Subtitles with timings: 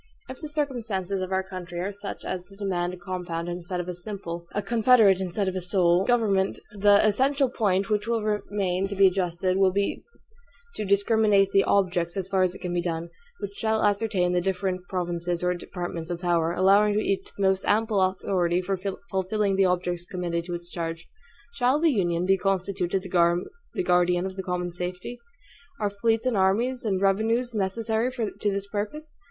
[0.27, 3.87] If the circumstances of our country are such as to demand a compound instead of
[3.87, 8.87] a simple, a confederate instead of a sole, government, the essential point which will remain
[8.87, 10.01] to be adjusted will be
[10.73, 13.11] to discriminate the OBJECTS, as far as it can be done,
[13.41, 17.43] which shall appertain to the different provinces or departments of power; allowing to each the
[17.43, 18.77] most ample authority for
[19.11, 21.05] fulfilling the objects committed to its charge.
[21.53, 25.19] Shall the Union be constituted the guardian of the common safety?
[25.79, 29.19] Are fleets and armies and revenues necessary to this purpose?